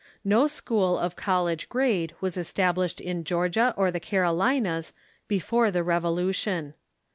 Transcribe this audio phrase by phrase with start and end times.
[0.25, 4.93] No school of college grade Avas established in Georgia or the Carolinas
[5.27, 6.73] before the Revo lution.